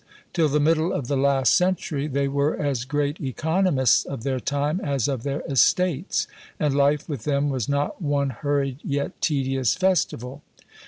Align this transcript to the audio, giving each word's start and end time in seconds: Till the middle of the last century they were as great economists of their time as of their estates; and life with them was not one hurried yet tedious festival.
Till 0.33 0.47
the 0.49 0.59
middle 0.59 0.91
of 0.93 1.09
the 1.09 1.15
last 1.15 1.53
century 1.53 2.07
they 2.07 2.27
were 2.27 2.57
as 2.57 2.85
great 2.85 3.21
economists 3.21 4.03
of 4.03 4.23
their 4.23 4.39
time 4.39 4.79
as 4.81 5.07
of 5.07 5.21
their 5.21 5.41
estates; 5.41 6.25
and 6.59 6.73
life 6.73 7.07
with 7.07 7.23
them 7.23 7.49
was 7.51 7.69
not 7.69 8.01
one 8.01 8.31
hurried 8.31 8.79
yet 8.83 9.21
tedious 9.21 9.75
festival. 9.75 10.41